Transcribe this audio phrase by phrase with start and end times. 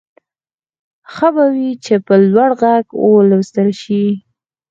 [1.13, 4.05] ښه به وي چې په لوړ غږ ولوستل شي.